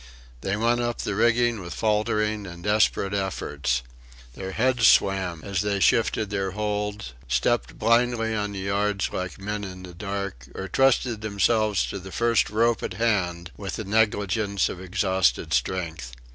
They 0.41 0.57
went 0.57 0.81
up 0.81 1.01
the 1.01 1.13
rigging 1.13 1.61
with 1.61 1.75
faltering 1.75 2.47
and 2.47 2.63
desperate 2.63 3.13
efforts. 3.13 3.83
Their 4.33 4.53
heads 4.53 4.87
swam 4.87 5.43
as 5.43 5.61
they 5.61 5.79
shifted 5.79 6.31
their 6.31 6.53
hold, 6.53 7.13
stepped 7.27 7.77
blindly 7.77 8.33
on 8.33 8.51
the 8.53 8.61
yards 8.61 9.11
like 9.13 9.37
men 9.37 9.63
in 9.63 9.83
the 9.83 9.93
dark; 9.93 10.47
or 10.55 10.67
trusted 10.67 11.21
themselves 11.21 11.85
to 11.85 11.99
the 11.99 12.11
first 12.11 12.49
rope 12.49 12.81
at 12.81 12.95
hand 12.95 13.51
with 13.55 13.75
the 13.75 13.83
negligence 13.85 14.69
of 14.69 14.81
exhausted 14.81 15.53
strength. 15.53 16.13